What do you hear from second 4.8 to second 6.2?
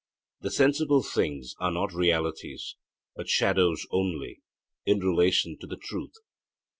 in relation to the truth.'